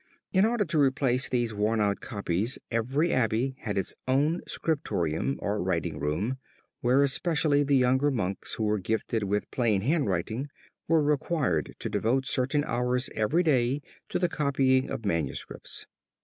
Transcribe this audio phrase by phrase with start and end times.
[0.33, 5.61] In order to replace these worn out copies every abbey had its own scriptorium or
[5.61, 6.39] writing room,
[6.79, 10.49] where especially the younger monks who were gifted with plain handwriting
[10.87, 15.85] were required to devote certain hours every day to the copying of manuscripts.